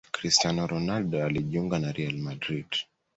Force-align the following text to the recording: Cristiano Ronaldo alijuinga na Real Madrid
Cristiano 0.11 0.67
Ronaldo 0.67 1.23
alijuinga 1.25 1.79
na 1.79 1.91
Real 1.91 2.17
Madrid 2.17 2.67